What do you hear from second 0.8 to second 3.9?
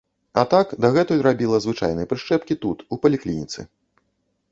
дагэтуль рабіла звычайныя прышчэпкі тут, у паліклініцы.